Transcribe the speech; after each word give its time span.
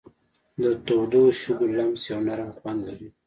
د 0.61 0.63
تودو 0.85 1.21
شګو 1.39 1.67
لمس 1.77 2.01
یو 2.11 2.19
نرم 2.27 2.49
خوند 2.57 2.79
لري. 2.87 3.09